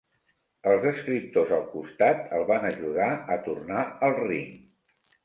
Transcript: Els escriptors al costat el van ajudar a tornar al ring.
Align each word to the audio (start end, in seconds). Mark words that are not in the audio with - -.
Els 0.69 0.85
escriptors 0.91 1.51
al 1.57 1.67
costat 1.73 2.23
el 2.37 2.45
van 2.53 2.65
ajudar 2.71 3.11
a 3.37 3.39
tornar 3.49 3.85
al 4.09 4.15
ring. 4.23 4.49